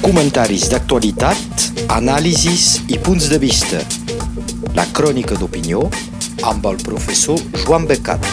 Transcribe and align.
Comentaris 0.00 0.68
d'actualitat, 0.72 1.64
anàlisis 1.92 2.78
i 2.88 2.98
punts 3.02 3.28
de 3.28 3.38
vista. 3.42 3.80
La 4.76 4.86
crònica 4.96 5.36
d'opinió 5.36 5.82
amb 6.48 6.66
el 6.70 6.78
professor 6.84 7.40
Joan 7.64 7.84
Becat. 7.90 8.24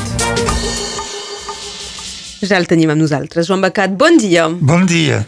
Ja 2.45 2.59
el 2.59 2.67
tenim 2.69 2.93
amb 2.93 3.01
nosaltres. 3.01 3.49
Joan 3.49 3.65
Becat, 3.65 3.95
bon 3.99 4.19
dia. 4.21 4.47
Bon 4.47 4.85
dia. 4.87 5.23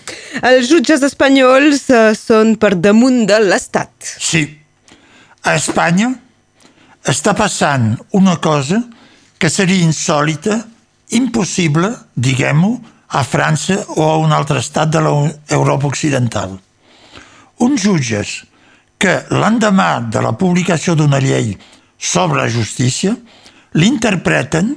Els 0.46 0.70
jutges 0.70 1.04
espanyols 1.04 1.88
eh, 1.90 2.12
són 2.16 2.56
per 2.62 2.76
damunt 2.78 3.26
de 3.28 3.40
l'Estat. 3.44 3.92
Sí. 4.22 4.46
A 5.44 5.56
Espanya 5.58 6.12
està 7.08 7.34
passant 7.36 7.96
una 8.16 8.38
cosa 8.44 8.84
que 9.40 9.50
seria 9.50 9.84
insòlita, 9.86 10.62
impossible, 11.18 11.92
diguem-ho, 12.16 12.78
a 13.08 13.24
França 13.24 13.86
o 13.96 14.04
a 14.04 14.18
un 14.18 14.32
altre 14.32 14.60
estat 14.60 14.92
de 14.92 15.00
l'Europa 15.00 15.88
Occidental. 15.88 16.58
Uns 17.64 17.82
jutges 17.82 18.44
que 19.00 19.22
l'endemà 19.32 20.02
de 20.12 20.22
la 20.22 20.34
publicació 20.38 20.96
d'una 20.96 21.20
llei 21.24 21.56
sobre 21.98 22.42
la 22.42 22.50
justícia 22.50 23.16
l'interpreten, 23.78 24.76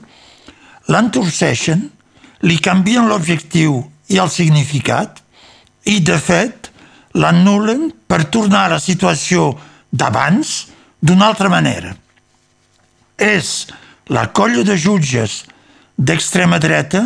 l'entorceixen, 0.88 1.88
li 2.42 2.58
canvien 2.60 3.08
l'objectiu 3.08 3.80
i 4.10 4.18
el 4.20 4.30
significat 4.32 5.20
i, 5.88 6.00
de 6.00 6.16
fet, 6.20 6.70
l'anul·len 7.14 7.90
per 8.08 8.24
tornar 8.32 8.66
a 8.66 8.74
la 8.76 8.80
situació 8.82 9.50
d'abans 9.90 10.68
d'una 11.00 11.30
altra 11.30 11.50
manera. 11.52 11.94
És 13.16 13.68
la 14.08 14.28
colla 14.32 14.64
de 14.66 14.76
jutges 14.76 15.44
d'extrema 15.96 16.58
dreta 16.58 17.02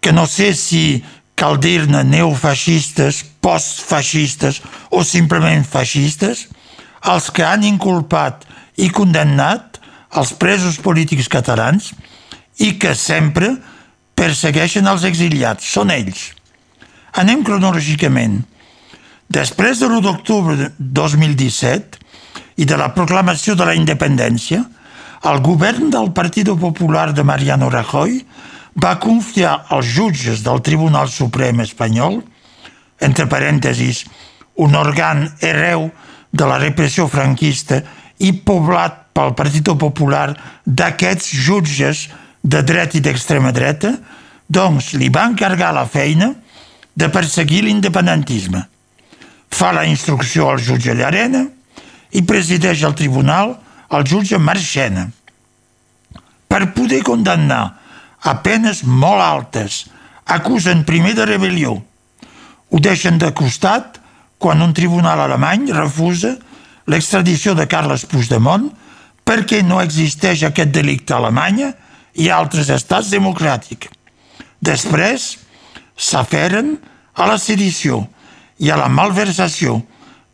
que 0.00 0.12
no 0.12 0.26
sé 0.26 0.52
si 0.56 1.02
cal 1.40 1.56
dir-ne 1.60 2.02
neofeixistes, 2.04 3.22
postfeixistes 3.40 4.60
o 4.92 5.04
simplement 5.04 5.64
feixistes, 5.64 6.48
els 7.08 7.30
que 7.32 7.44
han 7.46 7.64
inculpat 7.64 8.44
i 8.80 8.90
condemnat 8.92 9.80
els 10.20 10.32
presos 10.36 10.80
polítics 10.82 11.30
catalans 11.32 11.92
i 12.60 12.74
que 12.80 12.92
sempre 12.98 13.54
persegueixen 14.18 14.88
els 14.90 15.06
exiliats. 15.08 15.64
Són 15.64 15.92
ells. 15.94 16.30
Anem 17.20 17.44
cronològicament. 17.46 18.42
Després 19.30 19.80
de 19.80 19.88
l'1 19.88 20.04
d'octubre 20.04 20.56
de 20.58 20.68
2017 20.76 22.00
i 22.60 22.66
de 22.68 22.76
la 22.76 22.90
proclamació 22.92 23.54
de 23.56 23.64
la 23.64 23.76
independència, 23.78 24.64
el 25.30 25.40
govern 25.44 25.90
del 25.92 26.10
Partit 26.16 26.48
Popular 26.60 27.10
de 27.14 27.24
Mariano 27.24 27.68
Rajoy 27.70 28.20
va 28.80 28.96
confiar 28.98 29.66
als 29.68 29.86
jutges 29.94 30.42
del 30.46 30.60
Tribunal 30.64 31.08
Suprem 31.08 31.60
espanyol, 31.60 32.20
entre 33.00 33.26
parèntesis, 33.28 34.04
un 34.60 34.76
òrgan 34.76 35.26
hereu 35.40 35.88
de 36.30 36.46
la 36.46 36.58
repressió 36.60 37.08
franquista 37.08 37.80
i 38.20 38.32
poblat 38.32 39.10
pel 39.16 39.34
Partit 39.36 39.68
Popular 39.80 40.28
d'aquests 40.64 41.32
jutges 41.46 42.08
de 42.42 42.62
dret 42.64 42.94
i 42.96 43.02
d'extrema 43.04 43.52
dreta, 43.52 43.94
doncs 44.48 44.92
li 44.98 45.10
va 45.12 45.26
encargar 45.28 45.72
la 45.74 45.86
feina 45.86 46.32
de 46.94 47.08
perseguir 47.08 47.64
l'independentisme. 47.64 48.62
Fa 49.50 49.72
la 49.72 49.84
instrucció 49.86 50.48
al 50.50 50.62
jutge 50.62 50.94
Llarena 50.94 51.44
i 52.14 52.22
presideix 52.26 52.84
el 52.86 52.96
tribunal 52.98 53.56
el 53.90 54.06
jutge 54.06 54.38
Marchena. 54.38 55.08
Per 56.50 56.62
poder 56.74 57.02
condemnar 57.06 57.79
a 58.22 58.36
penes 58.44 58.82
molt 58.84 59.22
altes, 59.22 59.86
acusen 60.26 60.84
primer 60.88 61.14
de 61.18 61.26
rebel·lió. 61.28 61.76
Ho 62.70 62.78
deixen 62.78 63.18
de 63.18 63.32
costat 63.34 63.98
quan 64.38 64.62
un 64.62 64.74
tribunal 64.76 65.20
alemany 65.20 65.70
refusa 65.74 66.36
l'extradició 66.90 67.54
de 67.54 67.66
Carles 67.70 68.06
Puigdemont 68.08 68.70
perquè 69.26 69.60
no 69.62 69.80
existeix 69.82 70.44
aquest 70.46 70.72
delicte 70.74 71.14
a 71.14 71.20
Alemanya 71.20 71.72
i 72.18 72.28
a 72.28 72.38
altres 72.40 72.70
estats 72.72 73.10
democràtics. 73.12 73.90
Després 74.60 75.36
s'aferen 75.96 76.74
a 77.14 77.28
la 77.28 77.38
sedició 77.38 78.02
i 78.60 78.70
a 78.70 78.78
la 78.80 78.88
malversació 78.92 79.78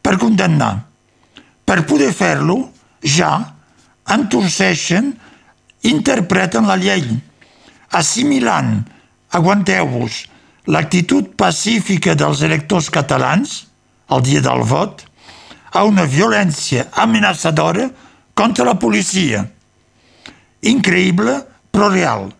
per 0.02 0.16
condemnar. 0.22 0.86
Per 1.66 1.82
poder 1.86 2.12
fer-lo, 2.14 2.58
ja 3.02 3.32
entorceixen, 4.14 5.12
interpreten 5.86 6.66
la 6.66 6.78
llei 6.78 7.04
assimilant, 7.90 8.80
aguanteu-vos, 9.30 10.24
l'actitud 10.66 11.34
pacífica 11.38 12.14
dels 12.18 12.42
electors 12.42 12.90
catalans, 12.90 13.66
el 14.10 14.22
dia 14.22 14.42
del 14.42 14.62
vot, 14.66 15.04
a 15.72 15.84
una 15.84 16.06
violència 16.08 16.86
amenaçadora 16.92 17.90
contra 18.34 18.64
la 18.64 18.76
policia. 18.80 19.44
Increïble, 20.66 21.36
però 21.70 21.90
real. 21.92 22.30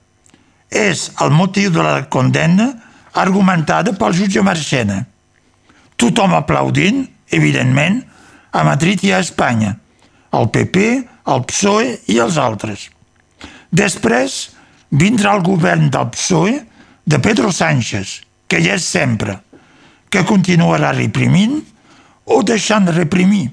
És 0.70 1.10
el 1.22 1.30
motiu 1.30 1.70
de 1.70 1.82
la 1.84 2.06
condemna 2.10 2.72
argumentada 3.16 3.94
pel 3.96 4.16
jutge 4.16 4.42
Marchena. 4.44 5.04
Tothom 5.96 6.34
aplaudint, 6.36 7.04
evidentment, 7.32 8.02
a 8.52 8.64
Madrid 8.64 9.04
i 9.04 9.12
a 9.12 9.20
Espanya, 9.24 9.76
el 10.36 10.50
PP, 10.52 10.84
el 11.32 11.42
PSOE 11.48 11.96
i 12.12 12.18
els 12.22 12.36
altres. 12.40 12.88
Després, 13.72 14.55
vindrà 14.96 15.34
el 15.36 15.44
govern 15.44 15.90
del 15.92 16.08
PSOE 16.14 16.56
de 17.04 17.18
Pedro 17.20 17.52
Sánchez, 17.52 18.20
que 18.48 18.62
ja 18.64 18.76
és 18.78 18.86
sempre, 18.86 19.38
que 20.10 20.24
continuarà 20.24 20.94
reprimint 20.96 21.60
o 22.24 22.42
deixant 22.46 22.88
de 22.88 22.94
reprimir. 22.96 23.50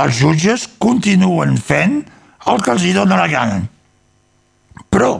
Els 0.00 0.18
jutges 0.18 0.66
continuen 0.78 1.56
fent 1.58 2.02
el 2.50 2.62
que 2.62 2.72
els 2.74 2.84
hi 2.84 2.92
dóna 2.94 3.18
la 3.18 3.28
gana. 3.30 3.60
Però 4.90 5.12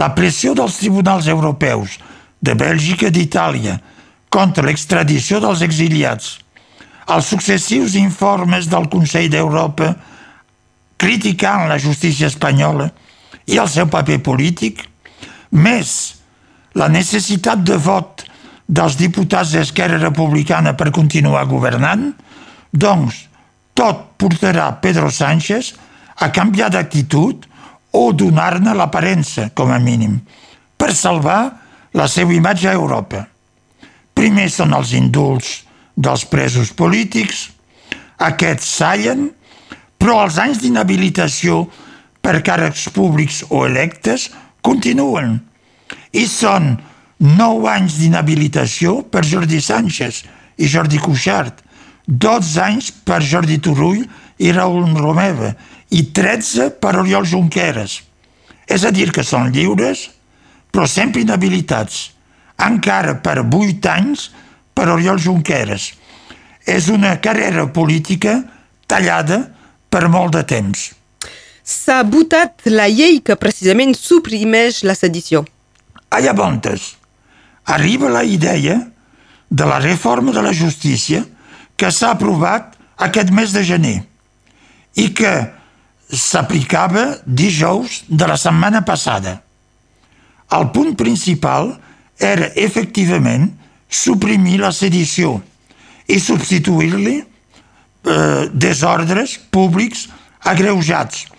la 0.00 0.12
pressió 0.16 0.54
dels 0.56 0.78
tribunals 0.80 1.28
europeus 1.28 1.98
de 2.40 2.54
Bèlgica 2.58 3.10
i 3.10 3.14
d'Itàlia 3.14 3.76
contra 4.30 4.64
l'extradició 4.64 5.40
dels 5.42 5.62
exiliats, 5.66 6.38
els 7.10 7.26
successius 7.26 7.96
informes 7.98 8.68
del 8.70 8.86
Consell 8.90 9.28
d'Europa 9.30 9.90
criticant 11.00 11.66
la 11.68 11.78
justícia 11.82 12.28
espanyola 12.30 12.90
i 13.46 13.58
el 13.58 13.68
seu 13.68 13.88
paper 13.90 14.20
polític, 14.24 14.82
més 15.50 16.16
la 16.78 16.88
necessitat 16.88 17.62
de 17.66 17.78
vot 17.80 18.24
dels 18.70 18.96
diputats 18.98 19.54
d'Esquerra 19.56 19.98
Republicana 19.98 20.76
per 20.78 20.92
continuar 20.94 21.48
governant, 21.50 22.12
doncs 22.70 23.24
tot 23.74 24.12
portarà 24.20 24.68
Pedro 24.82 25.10
Sánchez 25.10 25.72
a 26.20 26.30
canviar 26.30 26.68
d'actitud 26.70 27.46
o 27.96 28.12
donar-ne 28.12 28.74
l'aparença, 28.76 29.48
com 29.54 29.72
a 29.72 29.80
mínim, 29.82 30.20
per 30.78 30.92
salvar 30.94 31.40
la 31.96 32.06
seva 32.06 32.34
imatge 32.36 32.68
a 32.70 32.76
Europa. 32.76 33.24
Primer 34.14 34.46
són 34.52 34.76
els 34.76 34.92
indults 34.94 35.64
dels 35.96 36.24
presos 36.30 36.70
polítics, 36.76 37.48
aquests 38.20 38.68
sallen, 38.78 39.30
però 39.98 40.20
els 40.24 40.38
anys 40.38 40.60
d'inhabilitació 40.62 41.64
per 42.20 42.40
càrrecs 42.44 42.88
públics 42.94 43.42
o 43.48 43.64
electes 43.66 44.28
continuen 44.64 45.38
i 46.12 46.26
són 46.28 46.74
nou 47.20 47.66
anys 47.68 47.98
d'inhabilitació 48.00 49.00
per 49.12 49.24
Jordi 49.28 49.60
Sánchez 49.60 50.22
i 50.60 50.68
Jordi 50.68 51.00
Cuixart, 51.00 51.60
12 52.06 52.62
anys 52.64 52.90
per 53.06 53.20
Jordi 53.24 53.58
Turull 53.62 54.02
i 54.40 54.52
Raül 54.56 54.88
Romeva 54.96 55.52
i 55.90 56.06
13 56.16 56.70
per 56.80 56.96
Oriol 57.00 57.26
Junqueras. 57.28 58.00
És 58.66 58.84
a 58.86 58.92
dir, 58.94 59.10
que 59.12 59.24
són 59.26 59.50
lliures, 59.52 60.08
però 60.70 60.86
sempre 60.86 61.22
inhabilitats. 61.22 62.10
Encara 62.60 63.16
per 63.24 63.40
8 63.42 63.90
anys 63.90 64.28
per 64.74 64.88
Oriol 64.92 65.18
Junqueras. 65.20 65.90
És 66.66 66.88
una 66.92 67.16
carrera 67.20 67.66
política 67.72 68.38
tallada 68.86 69.42
per 69.90 70.06
molt 70.08 70.36
de 70.38 70.46
temps 70.46 70.90
s'ha 71.70 72.02
votat 72.02 72.66
la 72.66 72.88
llei 72.90 73.20
que 73.22 73.38
precisament 73.38 73.94
suprimeix 73.94 74.82
la 74.88 74.96
sedició. 74.98 75.44
A 76.10 76.18
llavors, 76.18 76.96
arriba 77.64 78.10
la 78.10 78.24
idea 78.24 78.80
de 79.50 79.66
la 79.66 79.78
reforma 79.78 80.34
de 80.34 80.42
la 80.42 80.52
justícia 80.52 81.22
que 81.78 81.90
s'ha 81.94 82.10
aprovat 82.16 82.74
aquest 82.98 83.30
mes 83.30 83.54
de 83.54 83.62
gener 83.64 83.98
i 84.98 85.12
que 85.14 85.32
s'aplicava 86.10 87.20
dijous 87.24 88.02
de 88.08 88.26
la 88.26 88.36
setmana 88.36 88.82
passada. 88.82 89.38
El 90.50 90.70
punt 90.74 90.96
principal 90.98 91.76
era 92.18 92.50
efectivament 92.58 93.46
suprimir 93.86 94.58
la 94.58 94.74
sedició 94.74 95.36
i 96.10 96.18
substituir-li 96.18 97.20
eh, 97.20 98.50
desordres 98.50 99.38
públics 99.54 100.08
agreujats 100.50 101.29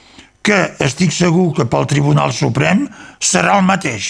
que 0.42 0.60
estic 0.82 1.14
segur 1.14 1.52
que 1.56 1.68
pel 1.70 1.88
Tribunal 1.90 2.34
Suprem 2.34 2.88
serà 3.22 3.60
el 3.60 3.66
mateix, 3.66 4.10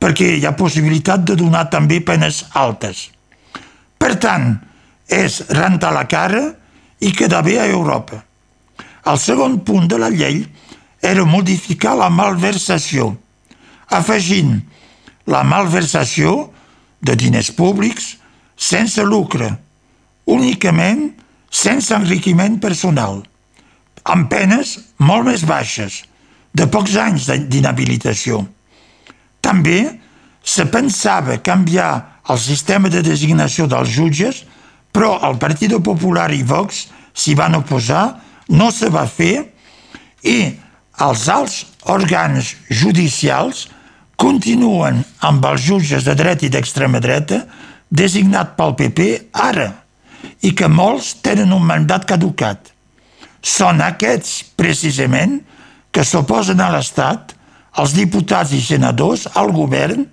perquè 0.00 0.34
hi 0.36 0.46
ha 0.46 0.56
possibilitat 0.56 1.24
de 1.24 1.36
donar 1.36 1.68
també 1.72 2.00
penes 2.04 2.44
altes. 2.56 3.08
Per 4.00 4.14
tant, 4.20 4.52
és 5.10 5.40
rentar 5.50 5.92
la 5.92 6.06
cara 6.08 6.42
i 7.00 7.12
quedar 7.16 7.42
bé 7.44 7.58
a 7.60 7.68
Europa. 7.68 8.20
El 9.08 9.18
segon 9.18 9.58
punt 9.64 9.88
de 9.88 9.98
la 9.98 10.10
llei 10.12 10.44
era 11.00 11.24
modificar 11.24 11.96
la 11.96 12.10
malversació, 12.12 13.14
afegint 13.88 14.60
la 15.26 15.42
malversació 15.44 16.50
de 17.00 17.16
diners 17.16 17.50
públics 17.56 18.14
sense 18.60 19.02
lucre, 19.04 19.48
únicament 20.28 21.08
sense 21.50 21.94
enriquiment 21.96 22.60
personal, 22.60 23.22
amb 24.04 24.28
penes 24.30 24.76
molt 24.98 25.26
més 25.28 25.44
baixes, 25.46 26.02
de 26.54 26.66
pocs 26.66 26.96
anys 26.98 27.28
d'inhabilitació. 27.50 28.42
També 29.40 30.00
se 30.42 30.66
pensava 30.70 31.38
canviar 31.44 32.22
el 32.30 32.38
sistema 32.38 32.90
de 32.90 33.02
designació 33.02 33.66
dels 33.70 33.90
jutges, 33.92 34.44
però 34.92 35.18
el 35.26 35.38
Partit 35.38 35.74
Popular 35.84 36.30
i 36.34 36.42
Vox 36.42 36.86
s'hi 37.14 37.36
van 37.38 37.58
oposar, 37.58 38.20
no 38.50 38.70
se 38.74 38.90
va 38.90 39.06
fer 39.06 39.44
i 40.26 40.38
els 41.00 41.28
alts 41.32 41.60
òrgans 41.88 42.54
judicials 42.68 43.68
continuen 44.20 45.00
amb 45.24 45.46
els 45.48 45.62
jutges 45.64 46.04
de 46.04 46.16
dreta 46.18 46.44
i 46.46 46.52
d'extrema 46.52 47.00
dreta 47.00 47.44
designat 47.88 48.52
pel 48.58 48.74
PP 48.76 49.06
ara 49.32 49.70
i 50.44 50.52
que 50.56 50.68
molts 50.68 51.14
tenen 51.24 51.54
un 51.56 51.64
mandat 51.64 52.04
caducat. 52.08 52.74
Són 53.40 53.80
aquests, 53.84 54.42
precisament, 54.56 55.40
que 55.90 56.04
s'oposen 56.06 56.60
a 56.60 56.70
l'Estat, 56.74 57.34
als 57.80 57.94
diputats 57.96 58.52
i 58.54 58.60
senadors, 58.62 59.26
al 59.34 59.52
govern, 59.54 60.04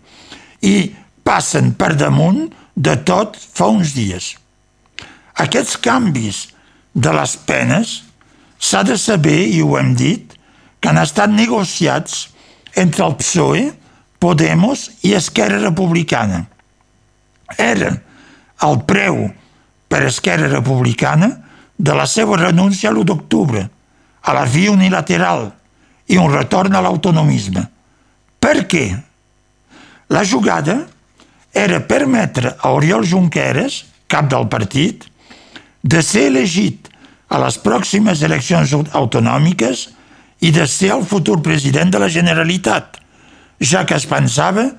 i 0.64 0.94
passen 1.28 1.74
per 1.78 1.94
damunt 2.00 2.48
de 2.76 2.96
tot 3.06 3.38
fa 3.38 3.70
uns 3.74 3.94
dies. 3.98 4.36
Aquests 5.38 5.78
canvis 5.84 6.48
de 6.94 7.14
les 7.14 7.36
penes 7.46 8.02
s'ha 8.58 8.84
de 8.88 8.98
saber, 8.98 9.44
i 9.54 9.62
ho 9.62 9.76
hem 9.78 9.94
dit, 9.98 10.34
que 10.80 10.90
han 10.90 11.02
estat 11.02 11.34
negociats 11.34 12.28
entre 12.78 13.06
el 13.06 13.18
PSOE, 13.20 13.68
Podemos 14.18 14.88
i 15.06 15.12
Esquerra 15.14 15.60
Republicana. 15.62 16.48
Era 17.62 17.92
el 18.66 18.80
preu 18.90 19.28
per 19.92 20.00
Esquerra 20.08 20.48
Republicana 20.50 21.30
de 21.78 21.94
la 21.94 22.08
seva 22.10 22.38
renúncia 22.38 22.90
a 22.90 22.94
l'1 22.94 23.06
d'octubre, 23.06 23.64
a 24.22 24.34
la 24.34 24.46
via 24.46 24.74
unilateral 24.74 25.52
i 26.10 26.18
un 26.18 26.32
retorn 26.34 26.76
a 26.76 26.82
l'autonomisme. 26.82 27.64
Per 28.40 28.58
què? 28.68 28.86
La 30.10 30.24
jugada 30.26 30.80
era 31.54 31.80
permetre 31.86 32.56
a 32.60 32.72
Oriol 32.76 33.06
Junqueras, 33.06 33.84
cap 34.08 34.30
del 34.32 34.48
partit, 34.48 35.06
de 35.84 36.02
ser 36.02 36.28
elegit 36.32 36.88
a 37.28 37.40
les 37.44 37.58
pròximes 37.60 38.22
eleccions 38.24 38.74
autonòmiques 38.96 39.88
i 40.44 40.52
de 40.54 40.68
ser 40.70 40.94
el 40.96 41.04
futur 41.06 41.42
president 41.44 41.92
de 41.92 42.00
la 42.00 42.10
Generalitat, 42.12 43.00
ja 43.60 43.84
que 43.86 43.98
es 43.98 44.06
pensava 44.08 44.70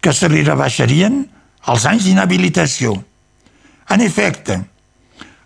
que 0.00 0.14
se 0.14 0.28
li 0.30 0.44
rebaixarien 0.46 1.24
els 1.68 1.86
anys 1.90 2.06
d'inhabilitació. 2.06 2.94
En 3.90 4.04
efecte, 4.04 4.60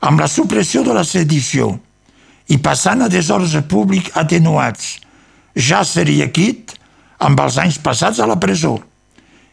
amb 0.03 0.21
la 0.21 0.29
supressió 0.29 0.83
de 0.87 0.95
la 0.97 1.05
sedició 1.07 1.71
i 2.51 2.59
passant 2.59 3.05
a 3.05 3.11
desordre 3.11 3.63
públic 3.71 4.11
atenuats, 4.19 4.99
ja 5.55 5.83
seria 5.87 6.29
quit 6.35 6.75
amb 7.23 7.39
els 7.41 7.59
anys 7.63 7.79
passats 7.79 8.19
a 8.19 8.27
la 8.27 8.39
presó. 8.43 8.75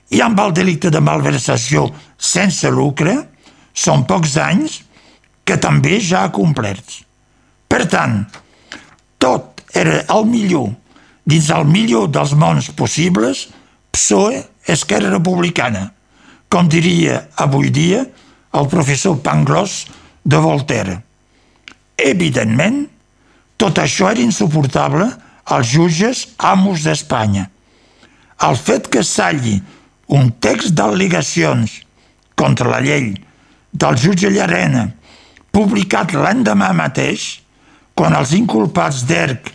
I 0.10 0.24
amb 0.26 0.40
el 0.42 0.56
delicte 0.58 0.90
de 0.90 1.02
malversació 1.06 1.86
sense 2.18 2.70
lucre, 2.74 3.14
són 3.74 4.08
pocs 4.10 4.36
anys 4.42 4.82
que 5.46 5.60
també 5.62 6.00
ja 6.02 6.26
ha 6.26 6.34
complert. 6.34 7.06
Per 7.70 7.86
tant, 7.86 8.24
tot 9.22 9.62
era 9.78 10.02
el 10.16 10.26
millor 10.26 10.74
dins 11.30 11.52
el 11.54 11.68
millor 11.70 12.10
dels 12.10 12.34
mons 12.34 12.72
possibles, 12.74 13.48
PSOE, 13.94 14.42
Esquerra 14.70 15.12
Republicana, 15.14 15.92
com 16.50 16.70
diria 16.70 17.28
avui 17.38 17.70
dia 17.74 18.02
el 18.58 18.70
professor 18.72 19.20
Pangloss 19.22 19.86
de 20.24 20.38
Voltaire. 20.38 21.00
Evidentment, 22.00 22.86
tot 23.60 23.80
això 23.82 24.12
era 24.12 24.24
insuportable 24.24 25.10
als 25.50 25.72
jutges 25.74 26.28
amos 26.38 26.86
d'Espanya. 26.86 27.50
El 28.46 28.56
fet 28.56 28.88
que 28.92 29.04
s'alli 29.04 29.58
un 30.16 30.32
text 30.40 30.74
d'al·legacions 30.78 31.82
contra 32.40 32.70
la 32.72 32.80
llei 32.80 33.12
del 33.72 33.98
jutge 34.00 34.32
Llarena, 34.32 34.88
publicat 35.52 36.14
l'endemà 36.16 36.72
mateix, 36.74 37.42
quan 37.94 38.16
els 38.16 38.32
inculpats 38.38 39.04
d'ERC 39.10 39.52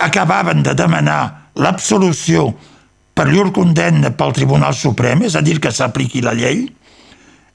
acabaven 0.00 0.62
de 0.64 0.72
demanar 0.76 1.52
l'absolució 1.60 2.48
per 3.16 3.28
llur 3.28 3.50
condemna 3.52 4.12
pel 4.16 4.32
Tribunal 4.36 4.74
Suprem, 4.76 5.26
és 5.28 5.36
a 5.36 5.42
dir, 5.44 5.58
que 5.60 5.72
s'apliqui 5.72 6.22
la 6.24 6.34
llei, 6.36 6.66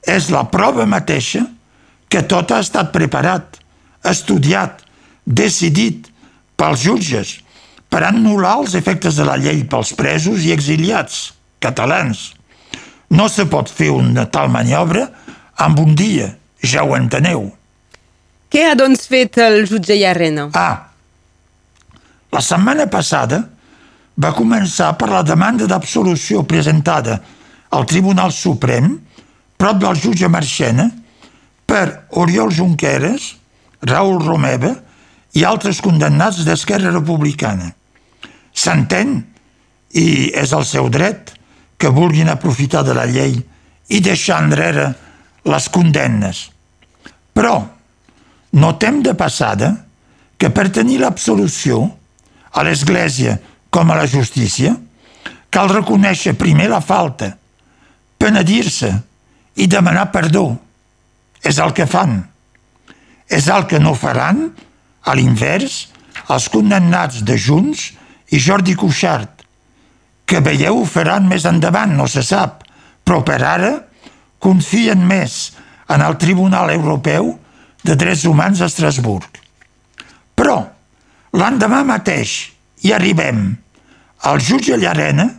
és 0.06 0.30
la 0.34 0.44
prova 0.50 0.86
mateixa 0.86 1.42
que 1.42 1.60
tot 2.20 2.52
ha 2.52 2.60
estat 2.60 2.92
preparat, 2.92 3.56
estudiat, 4.04 4.82
decidit 5.24 6.10
pels 6.60 6.84
jutges 6.84 7.38
per 7.88 8.02
anul·lar 8.08 8.58
els 8.60 8.76
efectes 8.76 9.16
de 9.16 9.24
la 9.24 9.38
llei 9.40 9.64
pels 9.64 9.94
presos 9.96 10.44
i 10.44 10.52
exiliats 10.52 11.32
catalans. 11.62 12.32
No 13.12 13.28
se 13.32 13.46
pot 13.48 13.72
fer 13.72 13.90
una 13.94 14.26
tal 14.28 14.52
maniobra 14.52 15.08
amb 15.64 15.80
un 15.80 15.96
dia, 15.96 16.30
ja 16.60 16.84
ho 16.84 16.96
enteneu. 16.96 17.50
Què 18.52 18.66
ha 18.68 18.76
doncs 18.76 19.06
fet 19.08 19.38
el 19.40 19.62
jutge 19.68 19.96
Llarena? 19.96 20.50
Ah, 20.56 20.92
la 22.32 22.40
setmana 22.44 22.88
passada 22.92 23.42
va 24.20 24.32
començar 24.36 24.92
per 25.00 25.08
la 25.12 25.22
demanda 25.24 25.68
d'absolució 25.68 26.42
presentada 26.48 27.18
al 27.72 27.86
Tribunal 27.88 28.32
Suprem 28.32 28.90
prop 29.56 29.80
del 29.80 29.96
jutge 30.00 30.28
Marchena 30.28 30.88
per 31.72 32.04
Oriol 32.20 32.52
Junqueras, 32.52 33.32
Raül 33.88 34.18
Romeva 34.20 34.74
i 35.32 35.46
altres 35.48 35.80
condemnats 35.80 36.42
d'Esquerra 36.44 36.92
Republicana. 36.92 37.70
S'entén, 38.52 39.22
i 39.96 40.28
és 40.36 40.52
el 40.52 40.66
seu 40.68 40.90
dret, 40.92 41.32
que 41.80 41.88
vulguin 41.88 42.28
aprofitar 42.28 42.82
de 42.84 42.92
la 42.94 43.06
llei 43.08 43.38
i 43.88 44.00
deixar 44.04 44.42
enrere 44.44 44.90
les 45.48 45.68
condemnes. 45.72 46.44
Però 47.32 47.56
notem 48.60 49.00
de 49.02 49.14
passada 49.16 49.72
que 50.36 50.50
per 50.52 50.68
tenir 50.76 50.98
l'absolució 51.00 51.80
a 52.52 52.64
l'Església 52.68 53.38
com 53.72 53.88
a 53.90 53.96
la 53.96 54.04
justícia, 54.04 54.74
cal 55.48 55.72
reconèixer 55.72 56.36
primer 56.36 56.68
la 56.68 56.82
falta, 56.84 57.30
penedir-se 58.20 58.92
i 59.56 59.66
demanar 59.72 60.10
perdó. 60.12 60.50
És 61.42 61.58
el 61.62 61.72
que 61.76 61.86
fan. 61.90 62.20
És 63.28 63.48
el 63.50 63.66
que 63.70 63.80
no 63.82 63.94
faran, 63.98 64.50
a 65.02 65.14
l'invers, 65.18 65.88
els 66.30 66.48
condemnats 66.52 67.22
de 67.26 67.36
Junts 67.38 67.88
i 68.32 68.40
Jordi 68.40 68.76
Cuixart, 68.78 69.42
que 70.26 70.42
veieu 70.44 70.82
ho 70.82 70.84
faran 70.88 71.26
més 71.28 71.46
endavant, 71.48 71.96
no 71.96 72.06
se 72.06 72.22
sap, 72.22 72.62
però 73.04 73.20
per 73.26 73.40
ara 73.42 73.72
confien 74.42 75.02
més 75.06 75.52
en 75.90 76.04
el 76.04 76.16
Tribunal 76.20 76.70
Europeu 76.72 77.34
de 77.82 77.96
Drets 77.98 78.24
Humans 78.30 78.62
a 78.62 78.70
Estrasburg. 78.70 79.40
Però 80.38 80.60
L'endemà 81.32 81.80
mateix 81.88 82.52
hi 82.84 82.92
arribem. 82.92 83.54
El 84.28 84.40
jutge 84.44 84.76
Llarena 84.76 85.30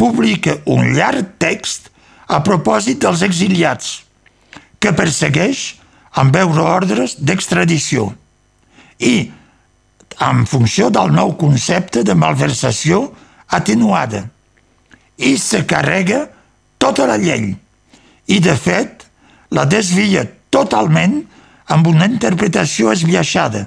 publica 0.00 0.56
un 0.72 0.94
llarg 0.96 1.34
text 1.42 1.90
a 2.32 2.40
propòsit 2.44 3.02
dels 3.04 3.22
exiliats, 3.26 4.05
que 4.86 4.94
persegueix 4.94 5.64
amb 6.22 6.36
veure 6.36 6.62
ordres 6.62 7.16
d'extradició 7.18 8.06
i 9.02 9.14
en 10.22 10.44
funció 10.46 10.92
del 10.94 11.10
nou 11.12 11.34
concepte 11.40 12.04
de 12.06 12.14
malversació 12.14 13.02
atenuada 13.58 14.22
i 15.18 15.34
se 15.42 15.64
carrega 15.66 16.22
tota 16.78 17.08
la 17.10 17.18
llei 17.18 17.50
i, 17.50 18.38
de 18.38 18.54
fet, 18.54 19.02
la 19.50 19.66
desvia 19.66 20.22
totalment 20.54 21.18
amb 21.74 21.90
una 21.90 22.06
interpretació 22.06 22.94
esbiaixada 22.94 23.66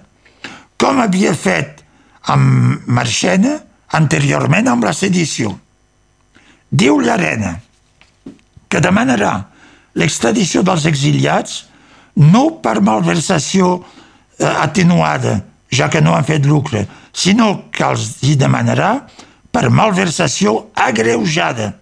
com 0.79 1.03
havia 1.03 1.35
fet 1.35 1.83
amb 2.31 2.87
Marxena 2.87 3.57
anteriorment 3.99 4.69
amb 4.71 4.85
la 4.87 4.93
sedició. 4.95 5.51
Diu 6.69 7.01
Llarena 7.03 7.57
que 8.69 8.79
demanarà 8.79 9.33
l'extradició 9.95 10.63
dels 10.65 10.85
exiliats 10.89 11.63
no 12.19 12.59
per 12.63 12.79
malversació 12.83 13.77
eh, 13.79 14.45
atenuada, 14.45 15.39
ja 15.71 15.89
que 15.89 16.01
no 16.01 16.15
han 16.15 16.27
fet 16.27 16.45
lucre, 16.45 16.85
sinó 17.13 17.69
que 17.71 17.85
els 17.85 18.19
hi 18.25 18.35
demanarà 18.39 18.91
per 19.51 19.69
malversació 19.73 20.69
agreujada, 20.77 21.73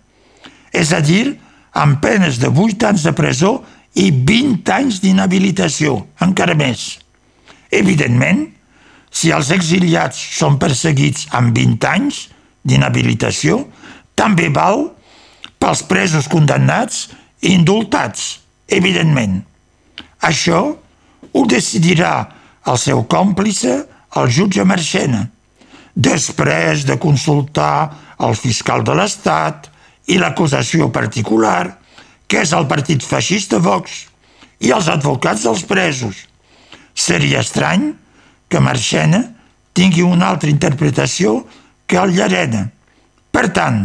és 0.72 0.94
a 0.94 1.02
dir, 1.04 1.38
amb 1.78 2.00
penes 2.02 2.40
de 2.42 2.50
8 2.50 2.88
anys 2.92 3.04
de 3.08 3.14
presó 3.16 3.58
i 3.98 4.10
20 4.12 4.72
anys 4.74 5.02
d'inhabilitació, 5.04 6.00
encara 6.24 6.56
més. 6.58 6.98
Evidentment, 7.74 8.46
si 9.12 9.32
els 9.34 9.52
exiliats 9.52 10.20
són 10.38 10.58
perseguits 10.62 11.28
amb 11.36 11.56
20 11.58 11.90
anys 11.90 12.28
d'inhabilitació, 12.68 13.64
també 14.18 14.50
val 14.54 14.90
pels 15.62 15.84
presos 15.90 16.28
condemnats 16.30 17.08
indultats, 17.42 18.40
evidentment. 18.68 19.42
Això 20.26 20.62
ho 21.34 21.46
decidirà 21.46 22.14
el 22.68 22.78
seu 22.82 23.04
còmplice, 23.10 23.84
el 24.18 24.30
jutge 24.34 24.64
Marchena, 24.66 25.28
després 25.94 26.86
de 26.86 26.98
consultar 27.02 27.90
el 28.24 28.36
fiscal 28.36 28.84
de 28.86 28.96
l'Estat 28.98 29.70
i 30.08 30.18
l'acusació 30.18 30.90
particular, 30.94 31.78
que 32.28 32.42
és 32.44 32.54
el 32.54 32.68
partit 32.68 33.04
feixista 33.04 33.60
Vox, 33.64 34.06
i 34.60 34.74
els 34.74 34.90
advocats 34.90 35.46
dels 35.46 35.64
presos. 35.70 36.26
Seria 36.98 37.44
estrany 37.46 37.92
que 38.50 38.62
Marchena 38.64 39.22
tingui 39.78 40.02
una 40.02 40.32
altra 40.34 40.50
interpretació 40.50 41.44
que 41.86 42.00
el 42.02 42.16
Llarena. 42.18 42.66
Per 43.32 43.46
tant, 43.54 43.84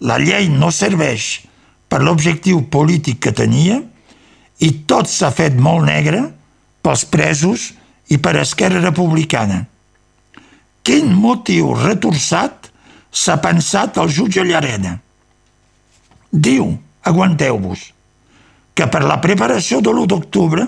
la 0.00 0.16
llei 0.22 0.48
no 0.48 0.70
serveix 0.72 1.42
per 1.88 2.02
l'objectiu 2.04 2.62
polític 2.70 3.20
que 3.24 3.32
tenia 3.32 3.80
i 4.64 4.70
tot 4.90 5.08
s'ha 5.10 5.30
fet 5.34 5.56
molt 5.56 5.86
negre 5.88 6.22
pels 6.84 7.04
presos 7.08 7.72
i 8.12 8.18
per 8.22 8.36
Esquerra 8.40 8.80
Republicana. 8.84 9.64
Quin 10.84 11.12
motiu 11.12 11.74
retorçat 11.76 12.70
s'ha 13.12 13.36
pensat 13.44 13.98
el 14.00 14.08
jutge 14.12 14.44
Llarena? 14.44 14.96
Diu, 16.32 16.70
aguanteu-vos, 17.04 17.92
que 18.74 18.86
per 18.88 19.02
la 19.04 19.18
preparació 19.20 19.80
de 19.84 19.92
l'1 19.92 20.08
d'octubre 20.12 20.66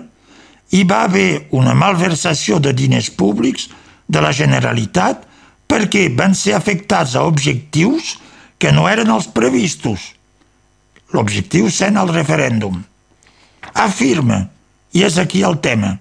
hi 0.71 0.85
va 0.85 1.03
haver 1.07 1.47
una 1.57 1.75
malversació 1.75 2.61
de 2.63 2.73
diners 2.77 3.11
públics 3.11 3.69
de 4.09 4.23
la 4.23 4.33
Generalitat 4.35 5.27
perquè 5.71 6.09
van 6.17 6.35
ser 6.35 6.57
afectats 6.57 7.15
a 7.15 7.25
objectius 7.27 8.17
que 8.59 8.73
no 8.75 8.89
eren 8.91 9.11
els 9.15 9.29
previstos. 9.31 10.13
L'objectiu 11.15 11.71
sent 11.75 11.99
el 11.99 12.13
referèndum. 12.15 12.79
Afirma, 13.75 14.45
i 14.95 15.05
és 15.07 15.19
aquí 15.19 15.43
el 15.47 15.59
tema, 15.63 15.97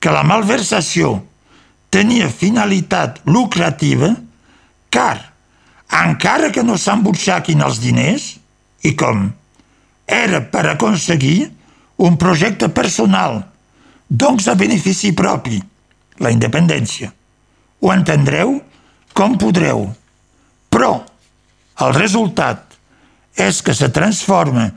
que 0.00 0.12
la 0.14 0.22
malversació 0.26 1.18
tenia 1.90 2.30
finalitat 2.30 3.20
lucrativa 3.26 4.14
car, 4.90 5.18
encara 6.00 6.50
que 6.54 6.62
no 6.62 6.78
s'embutxaquin 6.78 7.62
els 7.66 7.80
diners, 7.82 8.36
i 8.86 8.94
com? 8.96 9.26
Era 10.06 10.40
per 10.40 10.64
aconseguir 10.70 11.50
un 12.00 12.16
projecte 12.18 12.70
personal, 12.72 13.42
doncs 14.08 14.48
a 14.48 14.56
benefici 14.58 15.12
propi, 15.14 15.60
la 16.18 16.32
independència. 16.34 17.10
Ho 17.80 17.92
entendreu 17.92 18.58
com 19.14 19.36
podreu. 19.38 19.86
Però 20.70 20.92
el 21.84 21.94
resultat 21.96 22.69
és 23.40 23.62
que 23.64 23.74
se 23.74 23.88
transforma 23.94 24.68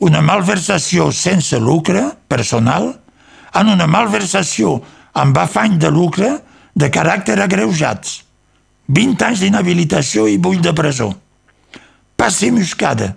una 0.00 0.22
malversació 0.24 1.10
sense 1.12 1.58
lucre 1.60 2.02
personal 2.28 2.88
en 3.60 3.70
una 3.74 3.86
malversació 3.90 4.78
amb 5.20 5.38
afany 5.38 5.76
de 5.78 5.90
lucre 5.92 6.30
de 6.74 6.88
caràcter 6.90 7.38
agreujats. 7.42 8.20
20 8.90 9.26
anys 9.26 9.42
d'inhabilitació 9.44 10.26
i 10.26 10.38
8 10.38 10.64
de 10.66 10.74
presó. 10.74 11.10
Passi 12.16 12.50
muscada. 12.50 13.12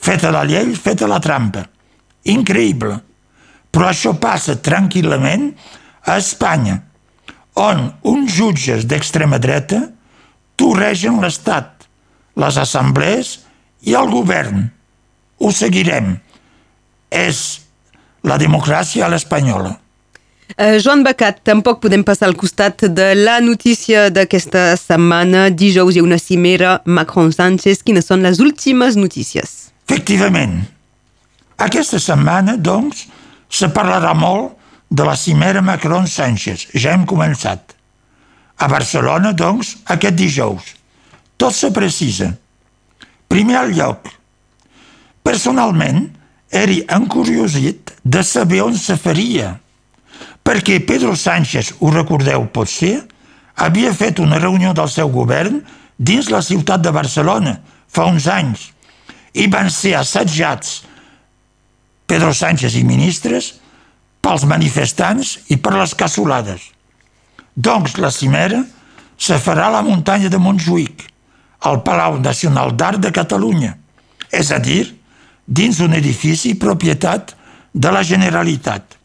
Feta 0.00 0.30
la 0.32 0.44
llei, 0.48 0.72
feta 0.74 1.08
la 1.08 1.20
trampa. 1.20 1.64
Increïble. 2.24 2.96
Però 3.74 3.90
això 3.90 4.14
passa 4.20 4.56
tranquil·lament 4.56 5.50
a 6.06 6.16
Espanya, 6.20 6.78
on 7.54 7.86
uns 8.02 8.34
jutges 8.34 8.86
d'extrema 8.86 9.38
dreta 9.38 9.80
torregen 10.58 11.20
l'Estat 11.22 11.86
les 12.40 12.58
assemblees 12.58 13.38
i 13.84 13.94
el 13.96 14.10
govern. 14.12 14.68
Ho 15.40 15.50
seguirem. 15.52 16.16
És 17.10 17.40
la 18.24 18.38
democràcia 18.40 19.06
a 19.06 19.10
l'espanyola. 19.12 19.76
Uh, 20.54 20.76
Joan 20.82 21.02
Becat, 21.06 21.40
tampoc 21.46 21.80
podem 21.82 22.04
passar 22.04 22.28
al 22.28 22.36
costat 22.38 22.84
de 22.96 23.06
la 23.16 23.38
notícia 23.44 24.08
d'aquesta 24.12 24.74
setmana. 24.80 25.48
Dijous 25.50 25.96
hi 25.96 26.02
ha 26.02 26.06
una 26.06 26.20
cimera 26.20 26.76
Macron-Sánchez. 26.84 27.82
Quines 27.86 28.06
són 28.10 28.24
les 28.26 28.40
últimes 28.44 28.98
notícies? 29.00 29.54
Efectivament. 29.88 30.60
Aquesta 31.64 32.00
setmana, 32.02 32.56
doncs, 32.58 33.06
se 33.48 33.70
parlarà 33.72 34.12
molt 34.18 34.54
de 34.90 35.06
la 35.06 35.16
cimera 35.16 35.62
Macron-Sánchez. 35.64 36.70
Ja 36.76 36.94
hem 36.94 37.06
començat. 37.08 37.74
A 38.60 38.68
Barcelona, 38.70 39.32
doncs, 39.34 39.76
aquest 39.90 40.18
dijous 40.18 40.74
tot 41.36 41.54
se 41.54 41.70
precisa. 41.70 42.30
Primer 43.28 43.66
lloc. 43.72 44.08
Personalment, 45.24 46.08
eri 46.54 46.82
encuriosit 46.92 47.94
de 48.04 48.22
saber 48.22 48.62
on 48.62 48.76
se 48.78 48.96
faria, 49.00 49.56
perquè 50.44 50.78
Pedro 50.86 51.16
Sánchez, 51.16 51.74
ho 51.80 51.90
recordeu 51.90 52.46
potser, 52.52 53.00
havia 53.56 53.94
fet 53.94 54.20
una 54.22 54.38
reunió 54.38 54.74
del 54.76 54.90
seu 54.92 55.10
govern 55.10 55.62
dins 55.96 56.30
la 56.30 56.42
ciutat 56.42 56.82
de 56.84 56.92
Barcelona 56.94 57.56
fa 57.88 58.06
uns 58.10 58.26
anys 58.30 58.68
i 59.34 59.46
van 59.50 59.70
ser 59.70 59.94
assetjats 59.98 60.82
Pedro 62.06 62.34
Sánchez 62.36 62.76
i 62.78 62.84
ministres 62.86 63.54
pels 64.24 64.44
manifestants 64.48 65.38
i 65.52 65.58
per 65.60 65.74
les 65.76 65.94
cassolades. 65.98 66.70
Doncs 67.54 67.96
la 68.02 68.10
cimera 68.14 68.62
se 69.16 69.38
farà 69.40 69.68
a 69.68 69.74
la 69.76 69.82
muntanya 69.86 70.30
de 70.30 70.40
Montjuïc, 70.42 71.06
al 71.64 71.80
Palau 71.82 72.18
Nacional 72.20 72.74
d'Art 72.76 73.00
de 73.00 73.10
Catalunya, 73.14 73.72
és 74.30 74.50
a 74.52 74.60
dir, 74.60 74.84
dins 75.44 75.80
un 75.80 75.94
edifici 75.96 76.54
propietat 76.60 77.34
de 77.72 77.90
la 77.92 78.02
Generalitat. 78.04 78.96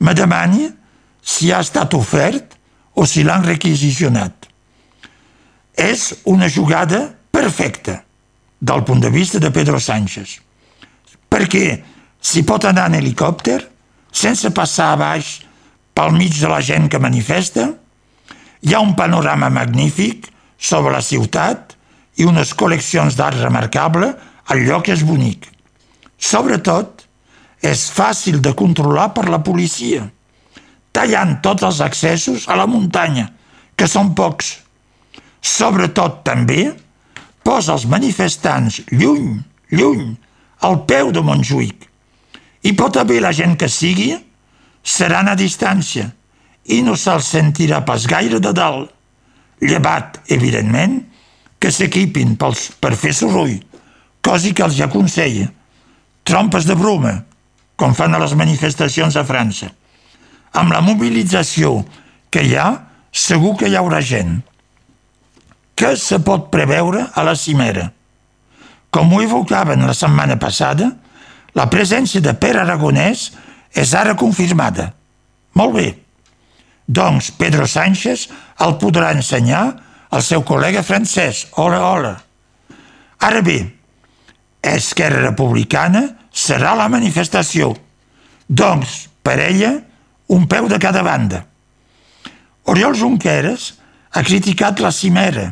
Me 0.00 0.14
demani 0.16 0.68
si 1.22 1.52
ha 1.52 1.60
estat 1.64 1.94
ofert 1.96 2.56
o 2.94 3.06
si 3.08 3.24
l'han 3.24 3.44
requisicionat. 3.46 4.48
És 5.74 6.12
una 6.30 6.48
jugada 6.48 7.06
perfecta 7.30 8.02
del 8.60 8.84
punt 8.84 9.00
de 9.02 9.10
vista 9.10 9.40
de 9.42 9.50
Pedro 9.50 9.80
Sánchez, 9.80 10.38
perquè 11.28 11.80
si 12.20 12.44
pot 12.46 12.64
anar 12.64 12.86
en 12.88 13.00
helicòpter 13.00 13.58
sense 14.14 14.52
passar 14.54 14.92
a 14.92 15.00
baix 15.00 15.40
pel 15.94 16.14
mig 16.14 16.36
de 16.38 16.48
la 16.48 16.62
gent 16.62 16.86
que 16.88 17.02
manifesta, 17.02 17.66
hi 18.64 18.72
ha 18.74 18.80
un 18.80 18.94
panorama 18.96 19.50
magnífic 19.50 20.30
sobre 20.58 20.94
la 20.94 21.02
ciutat 21.02 21.63
i 22.16 22.26
unes 22.28 22.54
col·leccions 22.54 23.16
d'art 23.18 23.40
remarcable, 23.42 24.12
el 24.52 24.64
lloc 24.68 24.90
és 24.92 25.02
bonic. 25.06 25.48
Sobretot, 26.18 27.04
és 27.64 27.86
fàcil 27.90 28.40
de 28.44 28.52
controlar 28.56 29.10
per 29.16 29.26
la 29.32 29.40
policia, 29.42 30.04
tallant 30.92 31.38
tots 31.42 31.64
els 31.64 31.80
accessos 31.84 32.48
a 32.48 32.58
la 32.60 32.68
muntanya, 32.70 33.30
que 33.74 33.88
són 33.90 34.12
pocs. 34.14 34.58
Sobretot, 35.40 36.20
també, 36.26 36.68
posa 37.44 37.74
els 37.74 37.86
manifestants 37.90 38.82
lluny, 38.92 39.40
lluny, 39.72 40.14
al 40.64 40.84
peu 40.88 41.10
de 41.12 41.24
Montjuïc. 41.24 41.88
I 42.64 42.72
pot 42.76 42.96
haver 42.96 43.20
la 43.20 43.32
gent 43.36 43.58
que 43.60 43.68
sigui, 43.68 44.14
seran 44.84 45.28
a 45.28 45.36
distància 45.36 46.10
i 46.72 46.80
no 46.84 46.94
se'ls 46.96 47.28
sentirà 47.34 47.82
pas 47.84 48.06
gaire 48.08 48.40
de 48.40 48.52
dalt. 48.56 48.92
Llevat, 49.64 50.20
evidentment, 50.32 51.00
que 51.64 51.70
s'equipin 51.72 52.34
per 52.36 52.90
fer 52.92 53.14
soroll, 53.16 53.54
cosa 54.20 54.50
que 54.52 54.64
els 54.66 54.82
aconsella. 54.84 55.46
Trompes 56.28 56.66
de 56.68 56.74
bruma, 56.76 57.14
com 57.80 57.94
fan 57.96 58.12
a 58.12 58.18
les 58.20 58.34
manifestacions 58.36 59.16
a 59.16 59.22
França. 59.24 59.70
Amb 60.60 60.74
la 60.76 60.82
mobilització 60.84 61.78
que 62.28 62.42
hi 62.44 62.52
ha, 62.60 62.66
segur 63.08 63.54
que 63.56 63.70
hi 63.70 63.78
haurà 63.80 64.02
gent. 64.04 64.42
Què 65.72 65.94
se 65.96 66.18
pot 66.20 66.50
preveure 66.52 67.06
a 67.16 67.24
la 67.24 67.32
cimera? 67.32 67.86
Com 68.92 69.16
ho 69.16 69.22
evocaven 69.24 69.86
la 69.88 69.96
setmana 69.96 70.36
passada, 70.36 70.90
la 71.56 71.70
presència 71.72 72.20
de 72.20 72.36
Pere 72.44 72.60
Aragonès 72.60 73.30
és 73.72 73.96
ara 73.96 74.12
confirmada. 74.20 74.90
Molt 75.56 75.80
bé. 75.80 75.88
Doncs 76.84 77.32
Pedro 77.40 77.64
Sánchez 77.64 78.28
el 78.68 78.76
podrà 78.84 79.14
ensenyar 79.16 79.64
el 80.14 80.22
seu 80.22 80.44
col·lega 80.46 80.84
francès. 80.86 81.48
Hola, 81.58 81.80
hola. 81.88 82.12
Ara 83.26 83.40
bé, 83.42 83.58
Esquerra 84.64 85.24
Republicana 85.26 86.04
serà 86.30 86.74
la 86.78 86.88
manifestació. 86.92 87.72
Doncs, 88.46 89.08
per 89.24 89.38
ella, 89.42 89.72
un 90.28 90.46
peu 90.46 90.68
de 90.70 90.78
cada 90.78 91.02
banda. 91.02 91.42
Oriol 92.70 92.94
Junqueras 92.96 93.72
ha 94.14 94.22
criticat 94.22 94.80
la 94.80 94.92
cimera. 94.94 95.50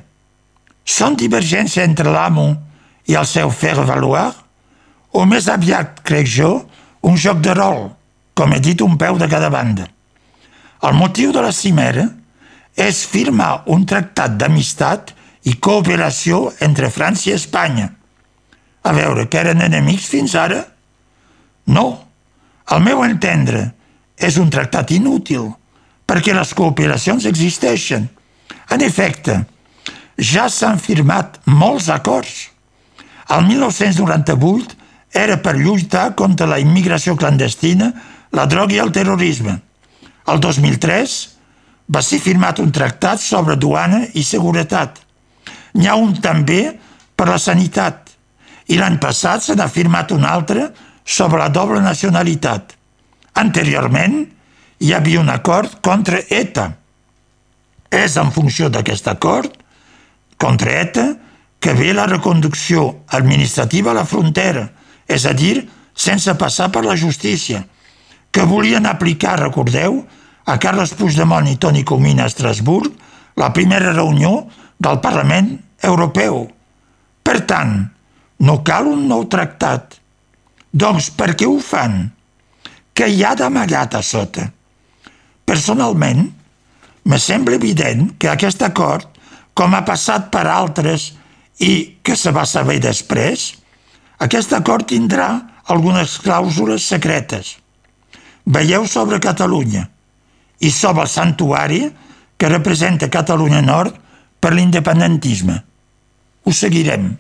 Són 0.85 1.17
divergència 1.19 1.85
entre 1.85 2.13
l'amo 2.13 2.47
i 3.11 3.19
el 3.19 3.27
seu 3.27 3.51
fer 3.51 3.75
valoir? 3.83 4.31
O 5.13 5.27
més 5.29 5.49
aviat, 5.51 6.01
crec 6.07 6.29
jo, 6.31 6.53
un 7.03 7.19
joc 7.19 7.43
de 7.45 7.53
rol, 7.59 7.91
com 8.35 8.55
he 8.55 8.61
dit, 8.63 8.81
un 8.81 8.97
peu 8.97 9.19
de 9.19 9.29
cada 9.29 9.51
banda. 9.53 9.89
El 10.83 10.97
motiu 10.97 11.35
de 11.35 11.43
la 11.45 11.53
cimera 11.53 12.07
és 12.77 13.05
firmar 13.07 13.65
un 13.73 13.85
tractat 13.87 14.39
d'amistat 14.41 15.13
i 15.49 15.57
cooperació 15.59 16.53
entre 16.65 16.91
França 16.91 17.31
i 17.31 17.35
Espanya. 17.37 17.91
A 18.83 18.93
veure, 18.97 19.29
que 19.29 19.39
eren 19.39 19.63
enemics 19.63 20.09
fins 20.11 20.35
ara? 20.39 20.63
No, 21.67 21.87
al 22.67 22.83
meu 22.83 23.03
entendre, 23.05 23.71
és 24.17 24.39
un 24.39 24.51
tractat 24.51 24.91
inútil, 24.95 25.51
perquè 26.07 26.35
les 26.35 26.55
cooperacions 26.55 27.27
existeixen. 27.29 28.09
En 28.73 28.83
efecte, 28.83 29.43
ja 30.19 30.49
s'han 30.49 30.81
firmat 30.83 31.41
molts 31.47 31.89
acords. 31.91 32.49
El 33.33 33.47
1998 33.49 34.79
era 35.13 35.39
per 35.45 35.57
lluitar 35.59 36.13
contra 36.17 36.49
la 36.49 36.59
immigració 36.63 37.17
clandestina, 37.17 37.93
la 38.33 38.47
droga 38.47 38.75
i 38.75 38.81
el 38.81 38.93
terrorisme. 38.93 39.59
El 40.27 40.41
2003 40.41 41.17
va 41.93 42.03
ser 42.03 42.21
firmat 42.25 42.61
un 42.63 42.73
tractat 42.73 43.21
sobre 43.21 43.57
duana 43.57 44.05
i 44.15 44.25
seguretat. 44.25 45.01
N'hi 45.77 45.89
ha 45.89 45.97
un 45.97 46.15
també 46.25 46.63
per 47.17 47.29
la 47.29 47.41
sanitat 47.41 48.13
i 48.73 48.79
l'any 48.79 48.99
passat 49.03 49.45
se 49.45 49.57
n'ha 49.59 49.69
firmat 49.69 50.13
un 50.15 50.25
altre 50.25 50.71
sobre 51.05 51.41
la 51.43 51.51
doble 51.53 51.83
nacionalitat. 51.85 52.77
Anteriorment 53.43 54.23
hi 54.83 54.93
havia 54.93 55.21
un 55.21 55.31
acord 55.33 55.81
contra 55.85 56.23
ETA. 56.29 56.71
És 57.93 58.17
en 58.17 58.33
funció 58.33 58.71
d'aquest 58.73 59.09
acord 59.13 59.53
contra 60.41 60.79
ETA 60.81 61.07
que 61.63 61.75
ve 61.79 61.93
la 61.95 62.09
reconducció 62.09 63.05
administrativa 63.15 63.93
a 63.93 63.99
la 64.01 64.09
frontera, 64.09 64.65
és 65.07 65.27
a 65.29 65.35
dir, 65.37 65.69
sense 65.95 66.33
passar 66.35 66.73
per 66.75 66.83
la 66.83 66.97
justícia, 66.99 67.63
que 68.33 68.43
volien 68.49 68.89
aplicar, 68.89 69.37
recordeu, 69.39 70.01
a 70.45 70.59
Carles 70.59 70.95
Puigdemont 70.99 71.47
i 71.47 71.59
Toni 71.61 71.85
Comín 71.87 72.21
a 72.21 72.27
Estrasburg 72.31 72.91
la 73.39 73.53
primera 73.53 73.93
reunió 73.93 74.49
del 74.79 74.99
Parlament 75.01 75.55
Europeu. 75.83 76.47
Per 77.23 77.39
tant, 77.47 77.77
no 78.43 78.59
cal 78.67 78.89
un 78.91 79.07
nou 79.09 79.27
tractat. 79.31 79.99
Doncs 80.73 81.11
per 81.15 81.33
què 81.39 81.47
ho 81.47 81.59
fan? 81.63 82.11
Què 82.93 83.09
hi 83.09 83.23
ha 83.25 83.35
d'amagat 83.39 83.95
a 83.97 84.03
sota? 84.03 84.49
Personalment, 85.47 86.27
me 87.05 87.19
sembla 87.19 87.57
evident 87.59 88.13
que 88.19 88.31
aquest 88.31 88.63
acord, 88.63 89.09
com 89.55 89.75
ha 89.75 89.85
passat 89.87 90.31
per 90.33 90.47
altres 90.49 91.13
i 91.61 91.99
que 92.03 92.17
se 92.17 92.33
va 92.35 92.45
saber 92.49 92.81
després, 92.83 93.53
aquest 94.23 94.53
acord 94.57 94.89
tindrà 94.91 95.29
algunes 95.73 96.19
clàusules 96.23 96.85
secretes. 96.89 97.57
Veieu 98.47 98.87
sobre 98.91 99.21
Catalunya 99.23 99.87
i 100.63 100.71
sobre 100.71 101.03
el 101.03 101.11
santuari 101.11 101.83
que 102.39 102.49
representa 102.49 103.11
Catalunya 103.11 103.61
Nord 103.63 103.99
per 104.43 104.55
l'independentisme. 104.55 105.59
Ho 106.43 106.55
seguirem. 106.55 107.13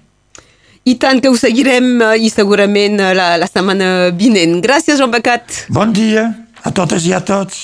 I 0.83 0.97
tant 0.99 1.21
que 1.23 1.31
ho 1.31 1.37
seguirem 1.39 2.01
eh, 2.03 2.17
i 2.27 2.31
segurament 2.31 2.99
eh, 2.99 3.13
la, 3.15 3.37
la 3.39 3.47
setmana 3.47 4.11
vinent. 4.19 4.59
Gràcies, 4.65 4.99
Joan 4.99 5.15
Becat. 5.15 5.67
Bon 5.71 5.95
dia 5.95 6.27
a 6.63 6.75
totes 6.75 7.07
i 7.07 7.15
a 7.15 7.23
tots. 7.23 7.61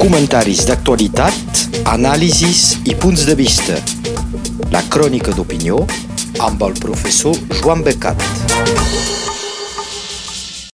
Comentaris 0.00 0.66
d'actualitat, 0.68 1.64
anàlisis 1.94 2.80
i 2.84 2.96
punts 3.00 3.24
de 3.28 3.36
vista. 3.38 3.80
La 4.74 4.84
crònica 4.92 5.32
d'opinió 5.36 5.84
amb 6.40 6.68
el 6.68 6.76
professor 6.80 7.36
Joan 7.60 7.84
Becat. 7.86 9.29